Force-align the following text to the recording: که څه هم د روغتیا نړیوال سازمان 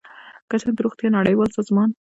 که 0.49 0.55
څه 0.61 0.65
هم 0.67 0.73
د 0.77 0.79
روغتیا 0.85 1.09
نړیوال 1.17 1.49
سازمان 1.57 1.89